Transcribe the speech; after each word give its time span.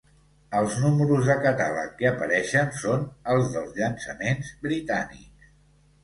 Els 0.59 0.75
números 0.83 1.25
de 1.25 1.33
catàleg 1.41 1.91
que 1.99 2.07
apareixen 2.11 2.71
són 2.83 3.03
els 3.33 3.51
dels 3.57 3.75
llançaments 3.81 4.49
britànics. 4.65 5.53